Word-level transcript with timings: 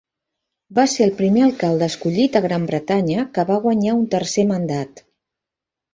Va 0.79 0.85
ser 0.93 1.03
el 1.07 1.11
primer 1.19 1.43
alcalde 1.49 1.89
escollit 1.93 2.39
a 2.39 2.43
Gran 2.47 2.65
Bretanya 2.71 3.29
que 3.37 3.47
va 3.53 3.61
guanyar 3.67 3.97
un 4.03 4.11
tercer 4.15 4.51
mandat. 4.57 5.09